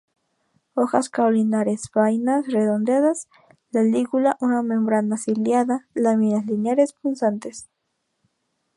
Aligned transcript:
Hojas 0.73 1.09
caulinares; 1.11 1.83
vainas 1.93 2.47
redondeadas; 2.47 3.27
la 3.69 3.83
lígula 3.83 4.35
una 4.41 4.63
membrana 4.63 5.15
ciliada; 5.15 5.87
láminas 5.93 6.47
lineares, 6.47 6.93
punzantes. 6.93 7.69